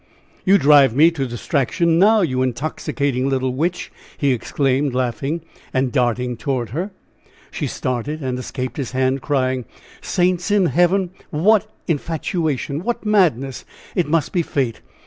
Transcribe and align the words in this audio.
"You 0.45 0.57
drive 0.57 0.95
me 0.95 1.11
to 1.11 1.27
distraction 1.27 1.99
now, 1.99 2.21
you 2.21 2.41
intoxicating 2.41 3.29
little 3.29 3.53
witch!" 3.53 3.91
he 4.17 4.31
exclaimed, 4.31 4.95
laughing 4.95 5.41
and 5.75 5.91
darting 5.91 6.37
towards 6.37 6.71
her. 6.71 6.89
She 7.51 7.67
started 7.67 8.19
and 8.21 8.39
escaped 8.39 8.77
his 8.77 8.93
hand, 8.93 9.21
crying: 9.21 9.65
"Saints 10.01 10.49
in 10.49 10.65
heaven! 10.65 11.11
What 11.29 11.67
infatuation! 11.87 12.83
What 12.83 13.05
madness! 13.05 13.63
It 13.93 14.07
must 14.09 14.33
be 14.33 14.41
fate! 14.41 14.81